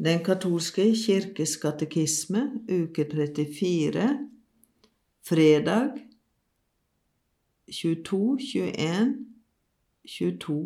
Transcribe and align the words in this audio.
Den 0.00 0.22
katolske 0.24 0.84
kirkes 0.96 1.58
katekisme, 1.60 2.40
uke 2.72 3.04
34, 3.04 4.04
fredag 5.28 5.98
22, 7.68 8.38
21, 8.40 9.10
22, 10.08 10.56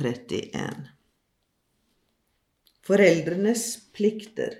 31. 0.00 0.88
Foreldrenes 2.80 3.66
plikter 3.92 4.56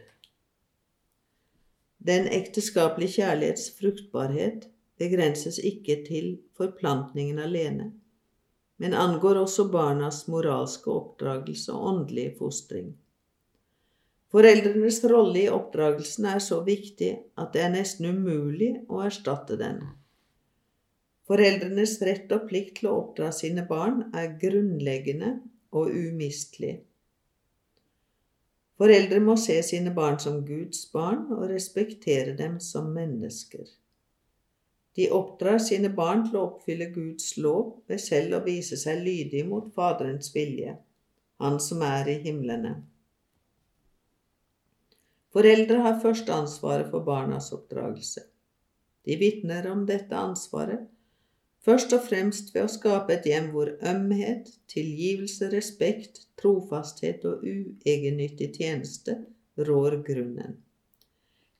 Den 1.96 2.28
ekteskapelige 2.28 3.22
kjærlighets 3.22 3.72
fruktbarhet 3.80 4.68
begrenses 5.00 5.56
ikke 5.56 6.02
til 6.04 6.30
forplantningen 6.52 7.40
alene, 7.48 7.92
men 8.76 8.92
angår 8.92 9.46
også 9.48 9.70
barnas 9.72 10.26
moralske 10.28 10.92
oppdragelse 10.92 11.72
og 11.72 11.94
åndelige 11.94 12.36
fostring. 12.38 12.98
Foreldrenes 14.28 15.00
rolle 15.08 15.46
i 15.46 15.48
oppdragelsen 15.48 16.26
er 16.28 16.42
så 16.44 16.60
viktig 16.64 17.14
at 17.40 17.54
det 17.54 17.62
er 17.64 17.72
nesten 17.72 18.10
umulig 18.12 18.74
å 18.92 19.00
erstatte 19.06 19.56
den. 19.56 19.80
Foreldrenes 21.28 21.96
rett 22.04 22.28
og 22.36 22.44
plikt 22.50 22.78
til 22.80 22.90
å 22.90 22.98
oppdra 23.02 23.30
sine 23.36 23.64
barn 23.68 24.06
er 24.16 24.36
grunnleggende 24.40 25.38
og 25.76 25.88
umistelig. 25.92 26.78
Foreldre 28.78 29.18
må 29.24 29.34
se 29.40 29.56
sine 29.66 29.90
barn 29.96 30.20
som 30.22 30.42
Guds 30.46 30.84
barn 30.92 31.24
og 31.34 31.48
respektere 31.50 32.36
dem 32.38 32.60
som 32.62 32.92
mennesker. 32.94 33.64
De 34.94 35.08
oppdrar 35.14 35.58
sine 35.62 35.88
barn 35.94 36.24
til 36.28 36.38
å 36.38 36.44
oppfylle 36.50 36.90
Guds 36.94 37.32
lov 37.40 37.80
ved 37.90 38.00
selv 38.02 38.38
å 38.38 38.44
vise 38.44 38.78
seg 38.78 39.02
lydige 39.02 39.48
mot 39.48 39.72
Faderens 39.74 40.30
vilje, 40.34 40.76
Han 41.38 41.60
som 41.62 41.82
er 41.86 42.08
i 42.10 42.16
himlene. 42.24 42.72
Foreldre 45.32 45.82
har 45.84 45.98
først 46.02 46.30
ansvaret 46.32 46.88
for 46.90 47.04
barnas 47.04 47.50
oppdragelse. 47.52 48.22
De 49.04 49.16
vitner 49.20 49.66
om 49.70 49.84
dette 49.88 50.16
ansvaret, 50.16 50.86
først 51.64 51.92
og 51.92 52.06
fremst 52.06 52.54
ved 52.54 52.64
å 52.64 52.72
skape 52.72 53.12
et 53.14 53.28
hjem 53.28 53.50
hvor 53.52 53.74
ømhet, 53.90 54.48
tilgivelse, 54.72 55.50
respekt, 55.52 56.22
trofasthet 56.40 57.26
og 57.28 57.44
uegennyttig 57.44 58.54
tjeneste 58.56 59.18
rår 59.68 60.00
grunnen. 60.06 60.56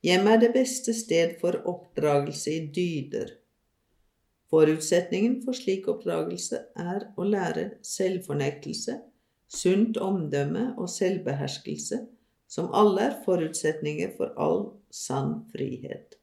Hjemmet 0.05 0.36
er 0.36 0.42
det 0.44 0.52
beste 0.55 0.94
sted 0.94 1.36
for 1.41 1.58
oppdragelse 1.66 2.52
i 2.55 2.66
dyder. 2.72 3.33
Forutsetningen 4.48 5.41
for 5.44 5.56
slik 5.56 5.89
oppdragelse 5.91 6.62
er 6.78 7.11
å 7.19 7.27
lære 7.27 7.64
selvfornektelse, 7.84 8.94
sunt 9.48 9.98
omdømme 10.00 10.70
og 10.78 10.89
selvbeherskelse, 10.92 11.98
som 12.48 12.70
alle 12.72 13.10
er 13.10 13.18
forutsetninger 13.24 14.14
for 14.16 14.32
all 14.41 14.62
sann 14.91 15.34
frihet. 15.52 16.16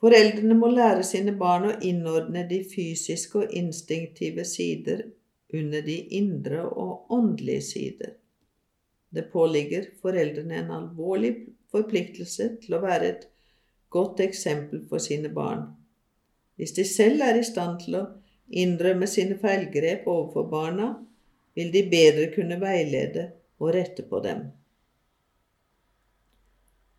Foreldrene 0.00 0.56
må 0.56 0.68
lære 0.72 1.04
sine 1.08 1.32
barn 1.36 1.70
å 1.70 1.76
innordne 1.84 2.44
de 2.48 2.62
fysiske 2.68 3.44
og 3.44 3.54
instinktive 3.56 4.44
sider 4.48 5.06
under 5.54 5.84
de 5.84 5.96
indre 6.18 6.64
og 6.66 7.12
åndelige 7.12 7.64
sider. 7.70 8.12
Det 9.08 9.28
påligger 9.32 9.88
foreldrene 10.02 10.60
en 10.60 10.74
alvorlig 10.80 11.32
forpliktelse 11.72 12.50
til 12.62 12.76
å 12.76 12.82
være 12.84 13.08
et 13.08 13.26
godt 13.92 14.20
eksempel 14.24 14.82
for 14.90 15.00
sine 15.00 15.30
barn. 15.32 15.64
Hvis 16.56 16.74
de 16.76 16.84
selv 16.88 17.24
er 17.24 17.40
i 17.40 17.44
stand 17.46 17.80
til 17.84 17.98
å 18.00 18.06
innrømme 18.52 19.08
sine 19.08 19.36
feilgrep 19.40 20.06
overfor 20.06 20.48
barna, 20.50 20.92
vil 21.56 21.72
de 21.72 21.82
bedre 21.88 22.28
kunne 22.34 22.60
veilede 22.60 23.30
og 23.60 23.74
rette 23.74 24.04
på 24.06 24.20
dem. 24.24 24.46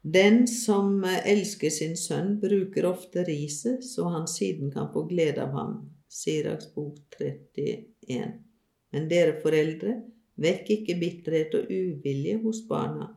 Den 0.08 0.46
som 0.48 1.04
elsker 1.04 1.70
sin 1.74 1.98
sønn, 2.00 2.38
bruker 2.40 2.86
ofte 2.88 3.26
riset, 3.28 3.84
så 3.84 4.08
han 4.14 4.28
siden 4.32 4.72
kan 4.72 4.88
få 4.94 5.04
glede 5.10 5.44
av 5.44 5.52
ham. 5.58 5.74
Siraks 6.08 6.70
bok 6.74 7.18
31. 7.20 8.38
Men 8.96 9.10
dere 9.12 9.36
foreldre, 9.42 9.98
vekk 10.40 10.72
ikke 10.78 10.96
bitterhet 11.02 11.58
og 11.60 11.72
uvilje 11.74 12.38
hos 12.46 12.62
barna, 12.70 13.10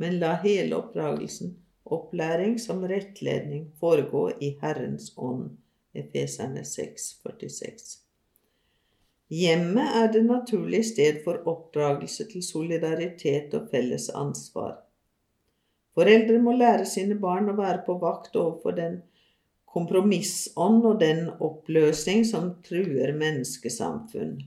men 0.00 0.16
la 0.22 0.32
hele 0.40 0.78
oppdragelsen, 0.78 1.52
opplæring 1.84 2.56
som 2.62 2.86
rettledning, 2.88 3.66
foregå 3.80 4.30
i 4.40 4.54
Herrens 4.62 5.12
ånd. 5.18 5.50
Efeserne 5.92 6.62
6,46. 6.64 8.09
Hjemmet 9.30 9.94
er 9.94 10.08
det 10.12 10.24
naturlige 10.26 10.84
sted 10.88 11.20
for 11.24 11.34
oppdragelse 11.46 12.24
til 12.32 12.42
solidaritet 12.42 13.54
og 13.54 13.68
felles 13.70 14.10
ansvar. 14.10 14.76
Foreldre 15.94 16.38
må 16.42 16.52
lære 16.56 16.86
sine 16.86 17.14
barn 17.18 17.48
å 17.52 17.56
være 17.58 17.82
på 17.86 17.94
vakt 18.02 18.36
overfor 18.40 18.72
den 18.74 19.02
kompromissånd 19.70 20.86
og 20.86 21.00
den 21.02 21.30
oppløsning 21.38 22.24
som 22.26 22.54
truer 22.66 23.12
menneskesamfunn. 23.14 24.42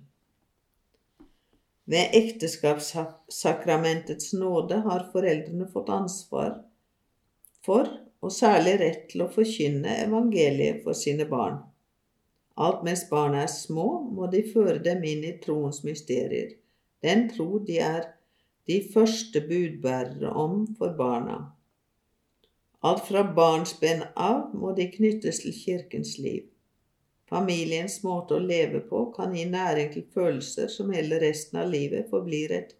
Ved 1.88 2.10
ekteskapssakramentets 2.20 4.34
nåde 4.36 4.76
har 4.84 5.12
foreldrene 5.16 5.68
fått 5.72 5.90
ansvar 5.92 6.64
for, 7.64 7.88
og 8.24 8.32
særlig 8.32 8.80
rett 8.80 9.10
til 9.12 9.22
å 9.26 9.32
forkynne 9.32 9.98
evangeliet 10.06 10.84
for 10.84 10.94
sine 10.96 11.26
barn. 11.28 11.58
Alt 12.56 12.84
mens 12.86 13.08
barna 13.10 13.44
er 13.44 13.52
små, 13.52 13.88
må 14.14 14.28
de 14.30 14.44
føre 14.46 14.78
dem 14.84 15.02
inn 15.10 15.24
i 15.26 15.38
troens 15.42 15.82
mysterier, 15.84 16.54
den 17.02 17.26
tro 17.32 17.58
de 17.68 17.80
er 17.82 18.06
de 18.70 18.78
første 18.94 19.42
budbærere 19.42 20.30
om 20.30 20.68
for 20.78 20.94
barna. 20.98 21.40
Alt 22.84 23.08
fra 23.08 23.24
barnsben 23.36 24.04
av 24.20 24.54
må 24.60 24.74
de 24.78 24.90
knyttes 24.92 25.42
til 25.44 25.56
kirkens 25.56 26.18
liv. 26.20 26.46
Familiens 27.32 28.02
måte 28.04 28.36
å 28.38 28.44
leve 28.44 28.84
på 28.86 29.06
kan 29.16 29.34
gi 29.36 29.46
næring 29.50 29.90
til 29.94 30.06
følelser 30.14 30.70
som 30.70 30.92
hele 30.94 31.20
resten 31.24 31.62
av 31.64 31.72
livet 31.72 32.10
forblir 32.12 32.52
et 32.54 32.76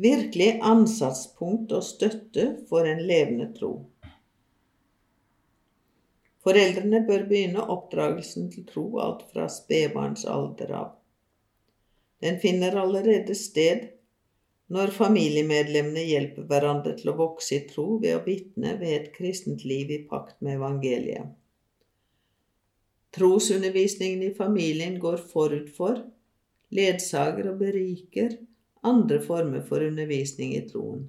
virkelig 0.00 0.54
ansatspunkt 0.64 1.72
og 1.76 1.84
støtte 1.84 2.46
for 2.68 2.88
en 2.88 3.04
levende 3.06 3.50
tro. 3.56 3.74
Foreldrene 6.40 7.02
bør 7.04 7.26
begynne 7.28 7.64
oppdragelsen 7.74 8.48
til 8.52 8.64
tro 8.68 8.84
alt 9.02 9.26
fra 9.32 9.46
spedbarnsalder 9.52 10.72
av. 10.76 10.92
Den 12.20 12.38
finner 12.40 12.76
allerede 12.80 13.36
sted 13.36 13.88
når 14.70 14.92
familiemedlemmene 14.94 16.04
hjelper 16.06 16.46
hverandre 16.48 16.94
til 16.96 17.12
å 17.12 17.18
vokse 17.18 17.56
i 17.56 17.64
tro 17.68 17.98
ved 18.00 18.16
å 18.16 18.24
vitne 18.24 18.76
ved 18.80 18.94
et 18.96 19.12
kristent 19.16 19.64
liv 19.66 19.90
i 19.90 20.02
pakt 20.08 20.38
med 20.40 20.60
evangeliet. 20.60 21.32
Trosundervisningen 23.16 24.22
i 24.28 24.34
familien 24.36 25.00
går 25.02 25.18
forut 25.32 25.72
for, 25.74 25.98
ledsager 26.70 27.50
og 27.50 27.58
beriker 27.64 28.36
andre 28.86 29.18
former 29.24 29.64
for 29.66 29.82
undervisning 29.82 30.54
i 30.56 30.62
troen. 30.68 31.08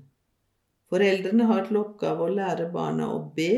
Foreldrene 0.92 1.46
har 1.48 1.68
til 1.68 1.78
oppgave 1.80 2.26
å 2.26 2.34
lære 2.34 2.72
barna 2.74 3.12
å 3.14 3.22
be 3.36 3.54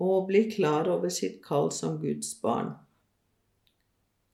og 0.00 0.26
bli 0.30 0.46
klar 0.50 0.88
over 0.88 1.12
sitt 1.12 1.42
kall 1.44 1.70
som 1.72 1.98
Guds 2.00 2.34
barn. 2.40 2.72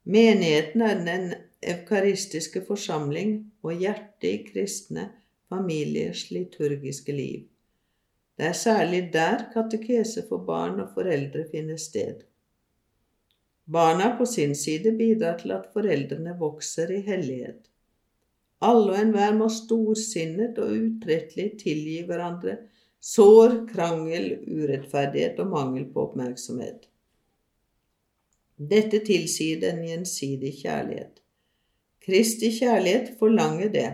Menigheten 0.08 0.82
er 0.82 1.04
den 1.04 1.26
eukaristiske 1.60 2.62
forsamling 2.64 3.38
og 3.66 3.82
hjertet 3.82 4.28
i 4.28 4.36
kristne 4.46 5.08
familiers 5.48 6.28
liturgiske 6.30 7.12
liv. 7.12 7.46
Det 8.38 8.46
er 8.46 8.56
særlig 8.56 9.08
der 9.12 9.48
katekese 9.52 10.22
for 10.28 10.44
barn 10.46 10.78
og 10.80 10.92
foreldre 10.94 11.44
finner 11.50 11.76
sted. 11.76 12.22
Barna 13.68 14.12
på 14.16 14.26
sin 14.26 14.54
side 14.56 14.94
bidrar 14.96 15.36
til 15.42 15.52
at 15.52 15.66
foreldrene 15.74 16.36
vokser 16.38 16.92
i 16.94 17.02
hellighet. 17.04 17.66
Alle 18.64 18.94
og 18.94 19.00
enhver 19.00 19.34
må 19.36 19.48
storsinnet 19.52 20.56
og 20.62 20.72
utrettelig 20.72 21.50
tilgi 21.60 21.98
hverandre 22.06 22.56
sår, 23.04 23.60
krangel, 23.70 24.32
urettferdighet 24.46 25.38
og 25.42 25.52
mangel 25.52 25.86
på 25.92 26.08
oppmerksomhet. 26.08 26.88
Dette 28.58 28.98
tilsier 29.06 29.60
den 29.62 29.84
gjensidige 29.86 30.64
kjærlighet. 30.64 31.20
Kristi 32.02 32.50
kjærlighet 32.56 33.12
forlanger 33.20 33.70
det. 33.70 33.88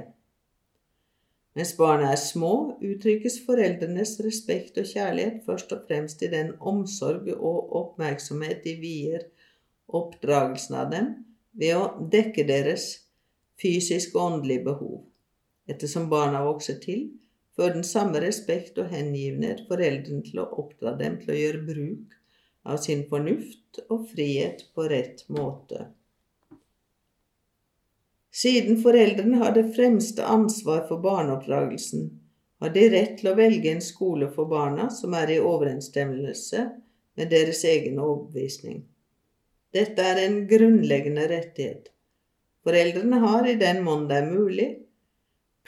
Mens 1.54 1.74
barna 1.78 2.10
er 2.10 2.18
små, 2.18 2.78
uttrykkes 2.82 3.40
foreldrenes 3.46 4.16
respekt 4.24 4.78
og 4.80 4.88
kjærlighet 4.90 5.44
først 5.46 5.72
og 5.76 5.84
fremst 5.86 6.22
i 6.24 6.30
den 6.32 6.54
omsorg 6.58 7.28
og 7.36 7.74
oppmerksomhet 7.80 8.64
de 8.64 8.74
vier 8.80 9.28
oppdragelsen 9.86 10.78
av 10.80 10.90
dem 10.90 11.10
ved 11.54 11.76
å 11.78 12.08
dekke 12.10 12.46
deres 12.48 12.88
fysiske 13.60 14.18
og 14.18 14.38
åndelige 14.38 14.64
behov. 14.66 14.96
Ettersom 15.70 16.08
barna 16.10 16.42
vokser 16.44 16.80
til, 16.82 17.06
fører 17.56 17.76
den 17.78 17.86
samme 17.86 18.20
respekt 18.22 18.78
og 18.82 18.90
hengivenhet 18.90 19.64
foreldrene 19.68 20.24
til 20.26 20.42
å 20.42 20.50
oppdra 20.62 20.94
dem 20.98 21.20
til 21.22 21.34
å 21.34 21.38
gjøre 21.38 21.66
bruk 21.68 22.16
av 22.64 22.80
sin 22.82 23.04
fornuft 23.10 23.82
og 23.88 24.08
frihet 24.10 24.66
på 24.74 24.88
rett 24.90 25.24
måte. 25.32 25.88
Siden 28.34 28.80
foreldrene 28.82 29.38
har 29.44 29.52
det 29.54 29.68
fremste 29.76 30.24
ansvar 30.26 30.88
for 30.88 31.02
barneoppdragelsen, 31.04 32.08
har 32.60 32.72
de 32.74 32.88
rett 32.90 33.18
til 33.20 33.30
å 33.30 33.36
velge 33.38 33.70
en 33.70 33.84
skole 33.84 34.30
for 34.34 34.50
barna 34.50 34.88
som 34.90 35.14
er 35.14 35.36
i 35.36 35.42
overensstemmelse 35.42 36.64
med 37.14 37.30
deres 37.30 37.62
egen 37.68 38.00
overbevisning. 38.02 38.82
Dette 39.74 40.02
er 40.02 40.22
en 40.24 40.40
grunnleggende 40.50 41.28
rettighet. 41.30 41.90
Foreldrene 42.64 43.20
har, 43.22 43.46
i 43.46 43.58
den 43.60 43.82
mån 43.86 44.08
det 44.10 44.18
er 44.22 44.30
mulig, 44.30 44.68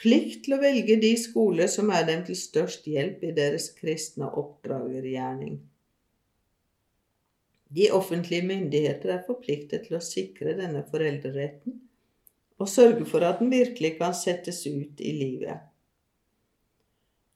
plikt 0.01 0.45
til 0.45 0.57
å 0.57 0.61
velge 0.61 0.99
de 1.01 1.13
skoler 1.19 1.69
som 1.71 1.89
er 1.93 2.05
dem 2.09 2.21
til 2.27 2.37
størst 2.37 2.85
hjelp 2.89 3.23
i 3.25 3.33
deres 3.37 3.71
kristne 3.77 4.29
oppdragergjerning. 4.29 5.57
De 7.67 7.89
offentlige 7.91 8.45
myndigheter 8.47 9.17
er 9.17 9.25
forpliktet 9.27 9.87
til 9.87 9.97
å 9.97 10.03
sikre 10.03 10.53
denne 10.59 10.85
foreldreretten 10.87 11.81
og 12.57 12.69
sørge 12.71 13.05
for 13.09 13.25
at 13.27 13.41
den 13.41 13.51
virkelig 13.51 13.97
kan 13.99 14.15
settes 14.17 14.63
ut 14.65 15.01
i 15.03 15.11
livet. 15.13 15.65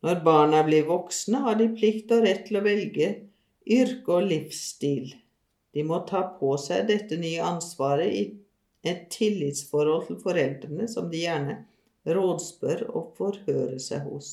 Når 0.02 0.22
barna 0.26 0.64
blir 0.66 0.88
voksne, 0.88 1.44
har 1.44 1.60
de 1.60 1.68
plikt 1.76 2.14
og 2.16 2.24
rett 2.26 2.48
til 2.48 2.58
å 2.58 2.64
velge 2.66 3.10
yrke 3.70 4.16
og 4.16 4.30
livsstil. 4.32 5.12
De 5.76 5.84
må 5.86 6.02
ta 6.10 6.24
på 6.40 6.56
seg 6.60 6.88
dette 6.90 7.20
nye 7.22 7.44
ansvaret 7.46 8.16
i 8.18 8.24
et 8.88 9.06
tillitsforhold 9.14 10.08
til 10.08 10.18
foreldrene 10.24 10.88
som 10.90 11.12
de 11.12 11.22
gjerne 11.22 11.60
rådspør 12.08 12.88
og 12.90 13.12
forhøre 13.18 13.80
seg 13.80 14.08
hos. 14.08 14.32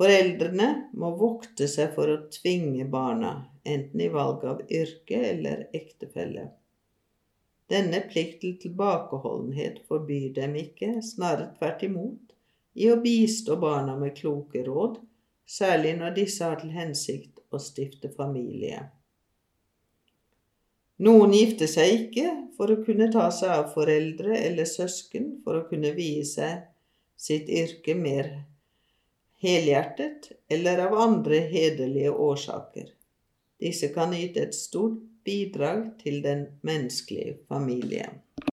Foreldrene 0.00 0.68
må 0.96 1.10
vokte 1.20 1.66
seg 1.68 1.92
for 1.96 2.08
å 2.08 2.22
tvinge 2.32 2.86
barna, 2.88 3.34
enten 3.68 4.00
i 4.00 4.08
valg 4.12 4.46
av 4.48 4.62
yrke 4.72 5.18
eller 5.32 5.66
ektefelle. 5.76 6.46
Denne 7.70 8.00
plikt 8.08 8.40
til 8.42 8.56
tilbakeholdenhet 8.62 9.82
forbyr 9.86 10.32
dem 10.40 10.56
ikke, 10.58 10.96
snarere 11.04 11.52
tvert 11.58 11.84
imot, 11.86 12.32
i 12.74 12.88
å 12.90 12.96
bistå 13.02 13.58
barna 13.60 13.98
med 14.00 14.16
kloke 14.16 14.64
råd, 14.66 14.96
særlig 15.46 15.92
når 16.00 16.16
disse 16.16 16.46
har 16.46 16.58
til 16.62 16.72
hensikt 16.74 17.44
å 17.52 17.60
stifte 17.62 18.10
familie. 18.16 18.88
Noen 21.00 21.32
gifter 21.32 21.68
seg 21.70 21.94
ikke 21.96 22.26
for 22.58 22.72
å 22.72 22.82
kunne 22.84 23.08
ta 23.12 23.30
seg 23.32 23.52
av 23.54 23.70
foreldre 23.72 24.36
eller 24.36 24.68
søsken 24.68 25.38
for 25.44 25.56
å 25.56 25.66
kunne 25.70 25.94
vie 25.96 26.26
seg 26.28 26.66
sitt 27.16 27.48
yrke 27.48 27.94
mer 27.96 28.28
helhjertet 29.40 30.28
eller 30.52 30.82
av 30.84 30.98
andre 31.00 31.40
hederlige 31.48 32.12
årsaker. 32.12 32.90
Disse 33.60 33.88
kan 33.94 34.12
yte 34.16 34.44
et 34.44 34.56
stort 34.56 35.00
bidrag 35.24 35.86
til 36.00 36.20
den 36.24 36.46
menneskelige 36.66 37.38
familie. 37.48 38.06